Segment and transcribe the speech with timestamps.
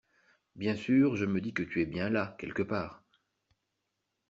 [0.55, 3.03] Bien sûr je me dis que tu es bien là, quelque part.